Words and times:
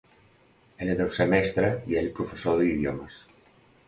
Ella 0.85 0.95
deu 1.01 1.11
ser 1.17 1.27
mestra 1.33 1.69
i 1.91 1.99
ell 2.01 2.09
professor 2.21 2.57
d'idiomes. 2.63 3.21